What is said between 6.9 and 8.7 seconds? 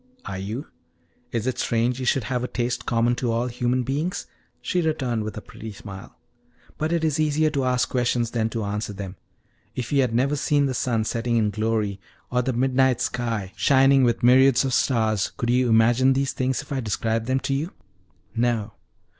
it is easier to ask questions than to